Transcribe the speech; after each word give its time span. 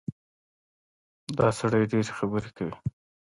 دا 1.37 1.47
سړی 1.59 1.81
ډېرې 1.91 2.11
خبرې 2.17 2.49
کوي. 2.57 2.75